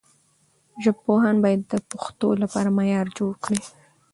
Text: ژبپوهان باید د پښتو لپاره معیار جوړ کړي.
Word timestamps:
ژبپوهان 0.83 1.35
باید 1.43 1.61
د 1.71 1.73
پښتو 1.91 2.27
لپاره 2.43 2.69
معیار 2.77 3.07
جوړ 3.17 3.33
کړي. 3.43 3.61